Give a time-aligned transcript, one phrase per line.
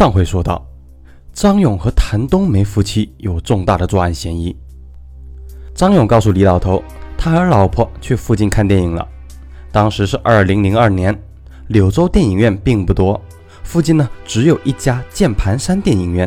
[0.00, 0.66] 上回说到，
[1.30, 4.56] 张勇和谭冬梅夫妻有重大的作案嫌疑。
[5.74, 6.82] 张勇告诉李老头，
[7.18, 9.06] 他和老婆去附近看电影了。
[9.70, 11.14] 当时是二零零二年，
[11.66, 13.20] 柳州电影院并不多，
[13.62, 16.26] 附近呢只有一家键盘山电影院。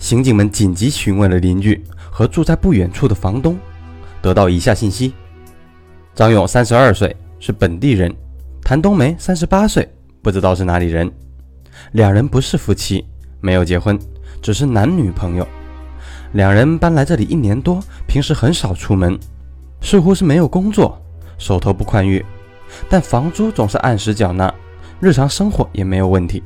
[0.00, 1.80] 刑警们紧急询问了邻居
[2.10, 3.56] 和住在不远处的房东，
[4.20, 5.14] 得到以下信息：
[6.12, 8.10] 张勇三十二岁，是本地人；
[8.64, 9.88] 谭冬梅三十八岁，
[10.20, 11.08] 不知道是哪里人。
[11.92, 13.04] 两人不是夫妻，
[13.40, 13.98] 没有结婚，
[14.42, 15.46] 只是男女朋友。
[16.32, 19.18] 两人搬来这里一年多，平时很少出门，
[19.80, 21.00] 似乎是没有工作，
[21.38, 22.24] 手头不宽裕，
[22.88, 24.52] 但房租总是按时缴纳，
[25.00, 26.42] 日常生活也没有问题。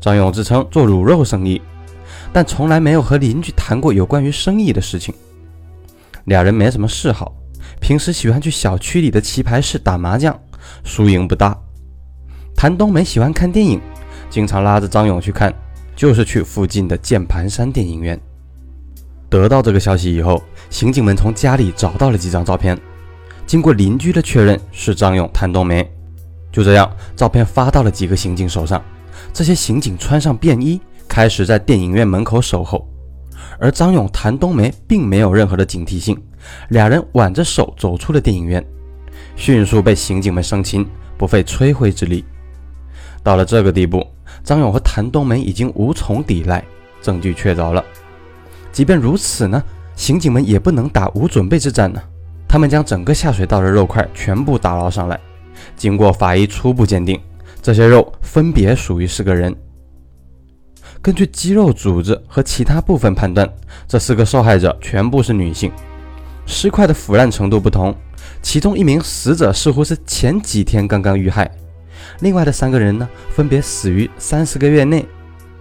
[0.00, 1.60] 张勇自称做卤肉生意，
[2.32, 5.14] 但从来没有和邻居谈过有关于生意的事情。
[6.24, 7.32] 俩人没什么嗜好，
[7.80, 10.36] 平时喜欢去小区里的棋牌室打麻将，
[10.84, 11.56] 输赢不大。
[12.56, 13.80] 谭冬梅喜欢看电影，
[14.30, 15.52] 经常拉着张勇去看，
[15.96, 18.18] 就是去附近的键盘山电影院。
[19.28, 22.78] 得到这个消息以后，刑警们从家里找到了几张照片，
[23.46, 25.88] 经过邻居的确认是张勇、谭冬梅。
[26.50, 28.82] 就这样，照片发到了几个刑警手上。
[29.32, 32.88] 这些刑警穿上便衣，开始在电影院门口守候。
[33.60, 36.16] 而张勇、谭冬梅并没有任何的警惕性，
[36.70, 38.64] 俩人挽着手走出了电影院，
[39.36, 42.24] 迅速被刑警们生擒，不费吹灰之力。
[43.22, 44.06] 到了这个地步，
[44.48, 46.64] 张勇和谭冬梅已经无从抵赖，
[47.02, 47.84] 证据确凿了。
[48.72, 49.62] 即便如此呢，
[49.94, 52.00] 刑警们也不能打无准备之战呢。
[52.48, 55.20] 他们将整个下水道的肉块全部打捞上来，
[55.76, 57.20] 经过法医初步鉴定，
[57.60, 59.54] 这些肉分别属于四个人。
[61.02, 63.46] 根据肌肉组织和其他部分判断，
[63.86, 65.70] 这四个受害者全部是女性。
[66.46, 67.94] 尸块的腐烂程度不同，
[68.40, 71.50] 其中一名死者似乎是前几天刚刚遇害，
[72.20, 75.06] 另外的三个人呢，分别死于三四个月内。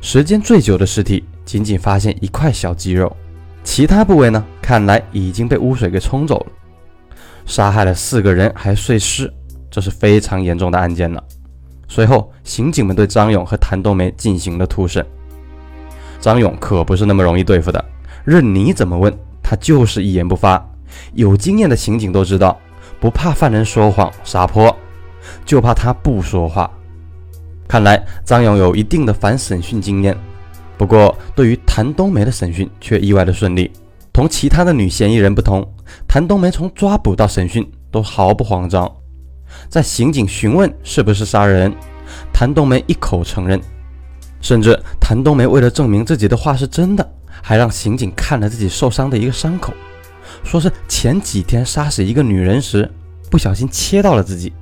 [0.00, 1.24] 时间最久的尸体。
[1.44, 3.14] 仅仅发现一块小肌肉，
[3.62, 4.42] 其他部位呢？
[4.62, 6.46] 看来已经被污水给冲走了。
[7.44, 9.30] 杀害了四个人还碎尸，
[9.70, 11.22] 这是非常严重的案件了。
[11.86, 15.04] 随后，刑警们对张勇和谭冬梅进行了突审。
[16.18, 17.84] 张勇可不是那么容易对付的，
[18.24, 20.66] 任你怎么问，他就是一言不发。
[21.12, 22.58] 有经验的刑警都知道，
[22.98, 24.74] 不怕犯人说谎撒泼，
[25.44, 26.70] 就怕他不说话。
[27.66, 30.16] 看来张勇有一定的反审讯经验。
[30.76, 33.70] 不过，对于谭冬梅的审讯却意外的顺利。
[34.12, 35.66] 同其他的女嫌疑人不同，
[36.06, 38.90] 谭冬梅从抓捕到审讯都毫不慌张。
[39.68, 41.72] 在刑警询问是不是杀人，
[42.32, 43.60] 谭冬梅一口承认。
[44.40, 49.72] 甚至谭冬梅为了证明自己的话是真的，还让刑警看了自己受伤的一个伤口，
[50.44, 52.88] 说是前几天杀死一个女人时
[53.30, 54.52] 不小心切到了自己。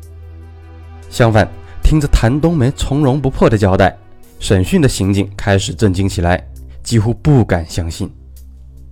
[1.12, 1.46] 相反，
[1.82, 3.94] 听着谭冬梅从容不迫的交代。
[4.40, 6.42] 审讯的刑警开始震惊起来，
[6.82, 8.10] 几乎不敢相信。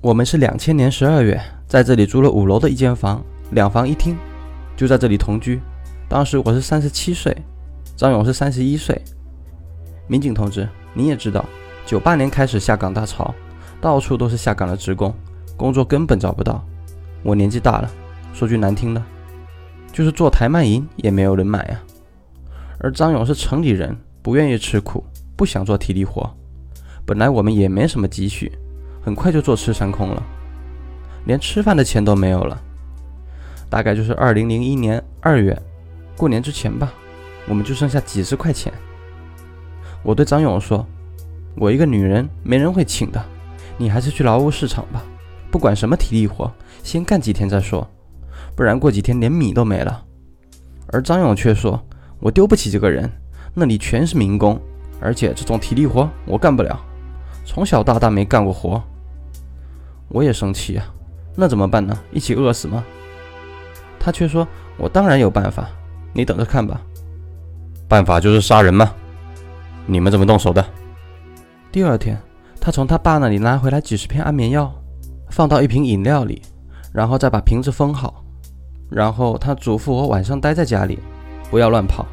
[0.03, 4.15] 我们是两千年十二月在这里租了五楼的一间房，两房一厅，
[4.77, 5.63] 就在这里同居。
[6.11, 7.35] 当时我是三十七岁，
[7.97, 9.01] 张勇是三十一岁。
[10.07, 11.43] 民警同志，你也知道，
[11.87, 13.35] 九八年开始下岗大潮，
[13.81, 15.15] 到处都是下岗的职工，
[15.57, 16.63] 工作根本找不到。
[17.23, 17.91] 我年纪大了，
[18.35, 19.03] 说句难听的，
[19.91, 21.81] 就是做台卖淫也没有人买啊。
[22.81, 25.05] 而张勇是城里人，不愿意吃苦。
[25.37, 26.31] 不想做体力活，
[27.07, 28.53] 本来我们也没什么积蓄，
[29.03, 30.23] 很快就坐吃山空了，
[31.25, 32.61] 连吃饭的钱都没有了。
[33.71, 35.59] 大概就是二零零一年二月，
[36.15, 36.93] 过年之前吧，
[37.49, 38.71] 我们就剩下几十块钱。
[40.03, 40.87] 我对张勇说
[41.57, 43.25] ：“我一个女人，没人会请的，
[43.79, 45.03] 你还是去劳务市场吧，
[45.51, 46.53] 不管什么体力活，
[46.83, 47.89] 先干几天再说，
[48.55, 50.05] 不然过几天连米都没了。”
[50.93, 51.83] 而张勇却说
[52.21, 53.11] ：“我丢不起这个人，
[53.55, 54.61] 那里全是民工。”
[55.03, 56.79] 而且这种体力活我干不了，
[57.47, 58.83] 从小到大没干过活。
[60.09, 60.85] 我也生气啊，
[61.35, 61.99] 那怎么办呢？
[62.13, 62.85] 一起饿死吗？
[63.99, 65.67] 他却说：“我当然有办法，
[66.13, 66.83] 你等着看吧。”
[67.89, 68.93] 办法就是杀人吗？
[69.87, 70.63] 你们怎么动手的？
[71.73, 72.21] 第二天，
[72.61, 74.71] 他从他爸那里拿回来几十片安眠药，
[75.31, 76.43] 放到一瓶饮料里，
[76.93, 78.23] 然后再把瓶子封好。
[78.91, 80.99] 然后他嘱咐我晚上待在家里，
[81.51, 82.05] 不要乱跑。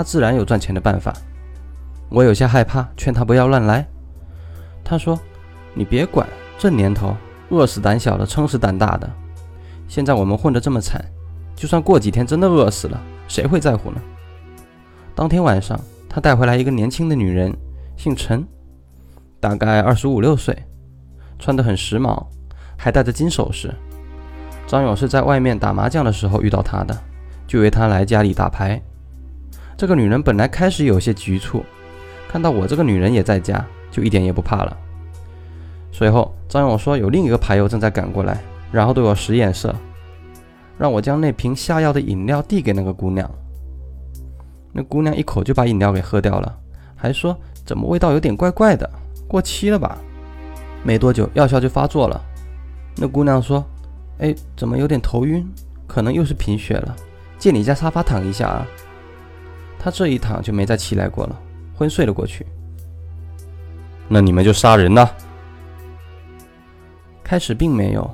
[0.00, 1.14] 他自然有赚钱的办法。
[2.08, 3.86] 我有些害怕，劝他不要乱来。
[4.82, 5.20] 他说
[5.76, 6.26] ：“你别管，
[6.56, 7.14] 这年头
[7.50, 9.06] 饿死胆小的，撑死胆大的。
[9.88, 11.04] 现在我们混得这么惨，
[11.54, 12.98] 就算过几天真的饿死了，
[13.28, 14.00] 谁会在乎呢？”
[15.14, 17.54] 当天晚上，他带回来一个年轻的女人，
[17.98, 18.42] 姓陈，
[19.38, 20.56] 大概二十五六岁，
[21.38, 22.24] 穿得很时髦，
[22.74, 23.70] 还戴着金首饰。
[24.66, 26.98] 张勇是在外面打麻将的时候遇到她的，
[27.46, 28.80] 就约她来家里打牌。
[29.80, 31.64] 这个女人本来开始有些局促。
[32.28, 34.76] 看到我这个女人也在家，就一点也不怕了。
[35.90, 39.74] 随后，张勇说有另一个牌友正在赶过来，然后对我使眼色，
[40.76, 43.28] 让我将那瓶下药的饮料递给那个姑娘。
[44.70, 46.54] 那姑娘一口就把饮料给喝掉了，
[46.94, 47.34] 还说
[47.64, 48.86] 怎么味道有点怪怪的，
[49.26, 49.96] 过期了吧？
[50.84, 52.20] 没多久，药效就发作了。
[52.96, 53.64] 那姑娘说
[54.20, 55.50] ：“哎，怎么有点头晕？
[55.86, 56.94] 可能又是贫血了，
[57.38, 58.66] 借你家沙发躺一下啊。”
[59.82, 61.40] 他这一躺就没再起来过了，
[61.74, 62.46] 昏睡了过去。
[64.06, 65.08] 那你们就杀人呐？
[67.24, 68.08] 开始并没有，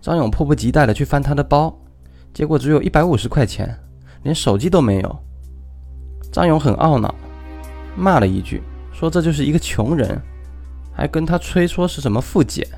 [0.00, 1.76] 张勇迫不及待地去翻他的包，
[2.32, 3.76] 结果只有一百五十块钱，
[4.22, 5.18] 连手机都没有。
[6.30, 7.12] 张勇很懊恼，
[7.96, 10.20] 骂了一句，说这就是一个穷人，
[10.92, 12.68] 还跟他吹说是什么富姐。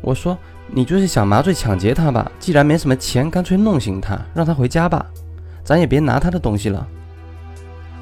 [0.00, 0.38] 我说
[0.68, 2.30] 你就是想麻醉抢劫他吧？
[2.38, 5.04] 既然没什么钱，干脆弄醒他，让他回家吧，
[5.62, 6.88] 咱也别拿他的东西了。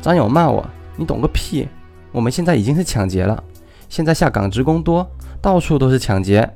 [0.00, 0.64] 张勇骂我，
[0.96, 1.68] 你懂个屁！
[2.12, 3.42] 我们现在已经是抢劫了，
[3.88, 5.06] 现在下岗职工多，
[5.42, 6.48] 到处都是抢劫，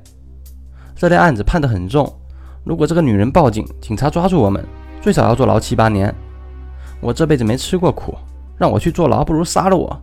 [0.94, 2.10] 这类案子判得很重。
[2.64, 4.64] 如果这个女人报警，警察抓住我们，
[5.00, 6.14] 最少要坐牢七八年。
[7.00, 8.16] 我这辈子没吃过苦，
[8.56, 10.00] 让我去坐牢，不如杀了我。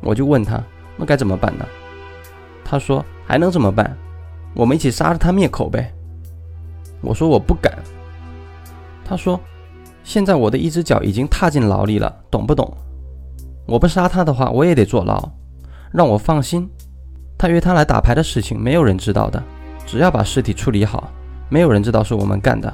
[0.00, 0.62] 我就问他，
[0.96, 1.66] 那该怎么办呢？
[2.64, 3.96] 他说还能怎么办？
[4.54, 5.92] 我们一起杀了他灭口呗。
[7.00, 7.76] 我说我不敢。
[9.04, 9.40] 他说，
[10.08, 12.66] 现在我的一只脚已经踏进牢里了，懂不懂？
[13.66, 15.22] 我不杀他的话，我也得坐牢。
[15.92, 16.66] 让我放心，
[17.36, 19.42] 他约他来打牌的事情没有人知道的，
[19.84, 21.10] 只要把尸体处理好，
[21.50, 22.72] 没有人知道是我们干的。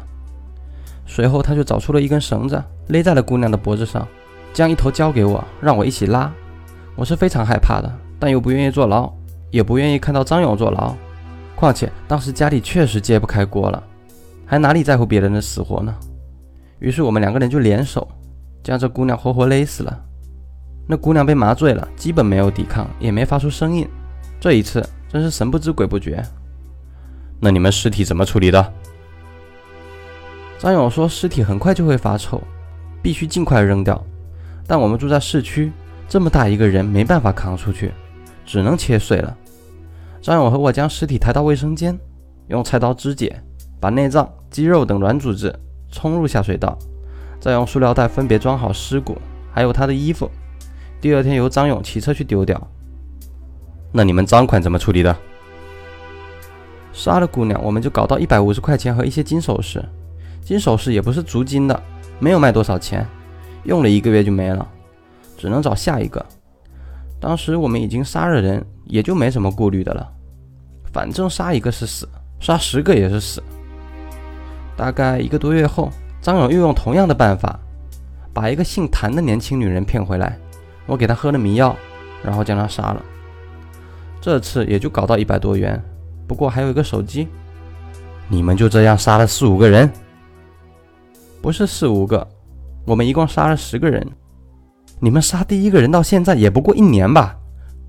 [1.06, 4.06] 随后，他就找出了一根绳子，勒在了姑娘的脖子上，
[4.52, 6.32] 将一头交给我，让我一起拉。
[6.94, 9.12] 我是非常害怕的，但又不愿意坐牢，
[9.50, 10.94] 也不愿意看到张勇坐牢。
[11.56, 13.82] 况且当时家里确实揭不开锅了，
[14.46, 15.92] 还哪里在乎别人的死活呢？
[16.79, 18.06] 于是我们两个人就联手，
[18.62, 20.05] 将这姑娘活活勒死了。
[20.87, 23.88] 那姑娘被麻醉了，基本没有抵抗，也没发出声音。
[24.38, 26.23] 这一次真是神不知鬼不觉。
[27.41, 28.73] 那你们尸体怎么处理的？
[30.59, 32.41] 张勇说：“尸体很快就会发臭，
[33.03, 34.03] 必须尽快扔掉。
[34.67, 35.71] 但我们住在市区，
[36.09, 37.93] 这么大一个人没办法扛出去，
[38.47, 39.37] 只能切碎了。”
[40.23, 41.99] 张勇和我将尸体抬到卫生间，
[42.49, 43.43] 用菜刀肢解，
[43.79, 45.55] 把内脏、肌肉等软组织
[45.94, 46.76] 冲入下水道，
[47.38, 49.17] 再用塑料袋分别装好尸骨，
[49.52, 50.29] 还有他的衣服。
[51.00, 52.61] 第二天由张勇骑车去丢掉。
[53.93, 55.17] 那你们赃款怎么处理的？
[56.93, 59.82] 杀了姑娘，我们就搞到一百五十块钱和一些金首饰。
[60.43, 61.82] 金首饰也不是足金的，
[62.19, 63.06] 没有卖多少钱，
[63.62, 64.67] 用了一个月就没了，
[65.38, 66.25] 只能找下一个。
[67.20, 70.12] 当时我们已经杀了人，也就没什么顾虑的了，
[70.93, 72.08] 反正杀一个是死，
[72.40, 73.40] 杀十个也是死。
[74.76, 75.91] 大概一个多月后，
[76.21, 77.59] 张勇又用同样的办法，
[78.32, 80.38] 把一个姓谭的年轻女人骗回来，
[80.87, 81.76] 我给她喝了迷药，
[82.23, 83.03] 然后将她杀了。
[84.21, 85.82] 这次也就搞到一百多元，
[86.26, 87.29] 不过还有一个手机。
[88.29, 89.91] 你们就这样杀了四五个人？
[91.43, 92.26] 不是四五个，
[92.87, 94.06] 我们一共杀了十个人。
[94.99, 97.37] 你们杀第一个人到现在也不过一年吧？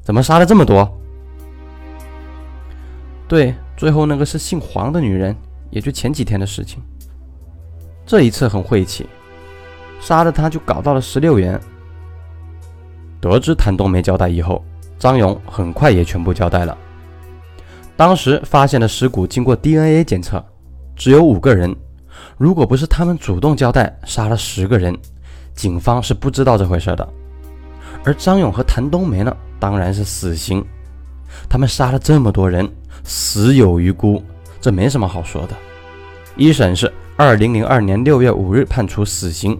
[0.01, 0.91] 怎么杀了这么多？
[3.27, 5.33] 对，最后那个是姓黄的女人，
[5.75, 6.81] 也就前几天的事情。
[8.05, 9.05] 这一次很晦气，
[9.99, 11.59] 杀了他就搞到了十六元。
[13.19, 14.63] 得知谭冬梅交代以后，
[14.97, 16.77] 张勇很快也全部交代了。
[17.97, 20.41] 当时发现的尸骨经过 DNA 检测，
[20.95, 21.75] 只有五个人。
[22.37, 24.97] 如果不是他们主动交代杀了十个人，
[25.53, 27.05] 警方是不知道这回事的。
[28.05, 30.63] 而张勇和谭冬梅呢，当然是死刑。
[31.49, 32.69] 他们杀了这么多人，
[33.03, 34.23] 死有余辜，
[34.65, 35.49] 这没什么好说的。
[36.35, 39.55] 一审是二零零二年六月五日判处死刑。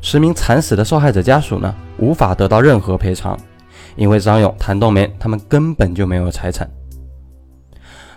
[0.00, 3.38] 十名惨死的受害者家属呢，无法得到任何赔偿，
[3.94, 6.66] 因为张勇、谭冬梅他们根本就没有财产。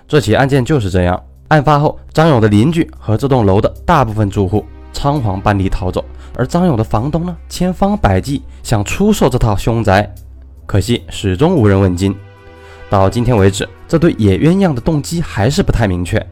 [0.08, 1.22] 这起案件就是这样。
[1.50, 4.64] 案发后，张勇的邻居和这栋楼的大部分住户
[4.94, 6.06] 仓皇搬离逃走，
[6.38, 10.10] 而张勇的房东呢，千方百计想出售这套凶宅，
[10.66, 12.16] 可惜始终无人问津。
[12.90, 16.26] 到今天为止，这对野鸳鸯的动机还是不太明确。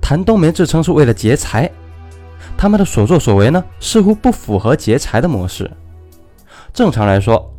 [0.00, 1.70] 谭冬梅自称是为了劫财，
[2.56, 5.70] 他们的所作所为呢，似乎不符合劫财的模式。
[6.72, 7.54] 正常来说，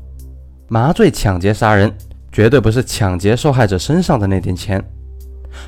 [0.67, 1.93] 麻醉抢劫杀人，
[2.31, 4.83] 绝对不是抢劫受害者身上的那点钱。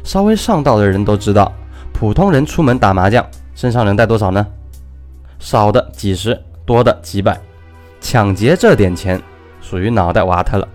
[0.04, 1.54] 稍微上道的人都知道，
[1.94, 4.46] 普通人出门打麻将，身上能带多少呢？
[5.40, 7.40] 少的几十，多的几百。
[8.02, 9.22] 抢劫这点钱，
[9.62, 10.68] 属于脑袋瓦特了。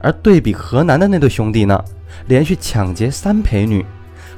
[0.00, 1.82] 而对比河南的那对兄弟呢，
[2.26, 3.84] 连续抢劫三陪女，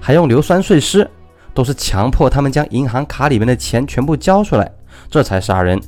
[0.00, 1.08] 还用硫酸碎尸，
[1.52, 4.70] 都是强迫他们将银行卡里面的钱全部交出来，
[5.10, 5.80] 这才杀人。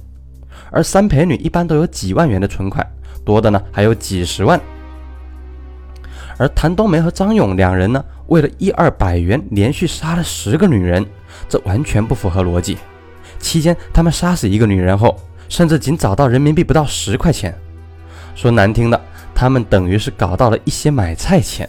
[0.70, 2.86] 而三陪女一般都有几万元的存款，
[3.24, 4.60] 多的呢还有几十万。
[6.38, 11.04] 而谭冬梅和张勇两人呢，为了一二百元连续杀了十个女人，
[11.48, 12.78] 这完全不符合逻辑。
[13.38, 17.54] 期间他们杀死一个女人后，甚至仅找到人民币不到十块钱。
[18.34, 19.00] 说难听的，
[19.40, 21.66] 他们等于是搞到了一些买菜钱。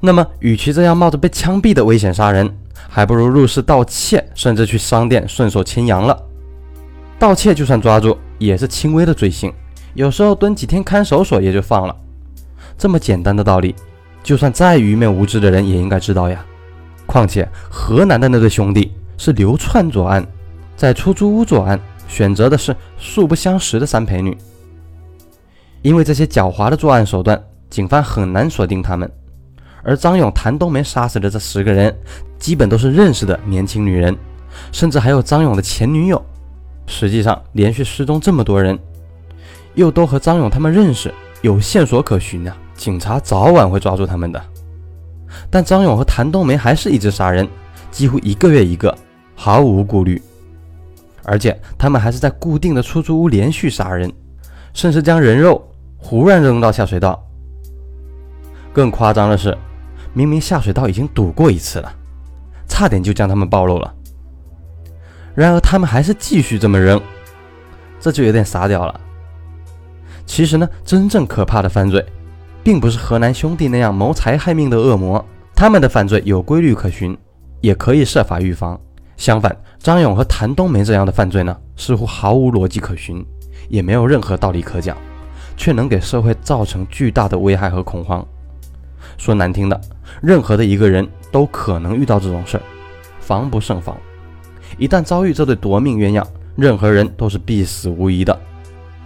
[0.00, 2.54] 那么，与其这样冒着被枪毙的危险杀人，
[2.90, 6.22] 还不如入室盗窃，甚至去商店顺手牵羊了。
[7.18, 9.50] 盗窃就算抓住，也是轻微的罪行，
[9.94, 11.96] 有时候蹲几天看守所也就放了。
[12.76, 13.74] 这么简单的道理，
[14.22, 16.44] 就算再愚昧无知的人也应该知道呀。
[17.06, 20.22] 况且，河南的那对兄弟是流窜作案，
[20.76, 24.36] 在出租屋作案，选择的是素不相识的三陪女。
[25.84, 27.38] 因为这些狡猾的作案手段，
[27.68, 29.10] 警方很难锁定他们。
[29.82, 31.94] 而张勇、谭冬梅杀死的这十个人，
[32.38, 34.16] 基本都是认识的年轻女人，
[34.72, 36.20] 甚至还有张勇的前女友。
[36.86, 38.78] 实际上，连续失踪这么多人，
[39.74, 41.12] 又都和张勇他们认识，
[41.42, 44.42] 有线索可循呀，警察早晚会抓住他们的。
[45.50, 47.46] 但张勇和谭冬梅还是一直杀人，
[47.90, 48.96] 几乎一个月一个，
[49.34, 50.22] 毫无顾虑。
[51.24, 54.10] 而且他们还是在固定的出租屋连续杀人，
[54.72, 55.62] 甚至将人肉
[56.04, 57.18] 忽然扔到下水道。
[58.74, 59.56] 更夸张的是。
[60.16, 61.92] 明明下水道已经堵过一次了，
[62.68, 63.92] 差点就将他们暴露了。
[65.34, 67.02] 然而他们还是继续这么扔，
[67.98, 69.00] 这就有点傻屌了。
[70.24, 72.06] 其实呢，真正可怕的犯罪，
[72.62, 77.18] 并不是河南兄弟那样谋财害命的恶魔，他们的犯罪有规律可循，
[77.60, 78.80] 也可以设法预防。
[79.16, 83.26] 相反，张勇和谭冬梅这样的犯罪呢，似乎毫无逻辑可循，
[83.68, 84.96] 也没有任何道理可讲，
[85.56, 88.26] 却能给社会造成巨大的危害和恐慌。
[89.16, 89.80] 说难听的，
[90.22, 92.62] 任何的一个人都可能遇到这种事儿，
[93.20, 93.96] 防不胜防。
[94.78, 98.38] 一旦遭遇这对夺命鸳鸯，任何人都是必死无疑的。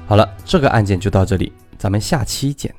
[0.06, 2.74] 好了，这个案件就到这里，咱们下期见。